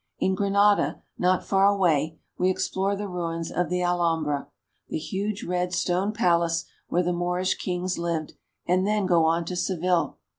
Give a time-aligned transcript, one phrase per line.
[0.17, 4.47] In Granada, not far away, we explore the ruins of the Alhambra,
[4.89, 8.33] the huge red stone pal ace where the Moorish kings lived,
[8.65, 10.17] and then go on to Seville.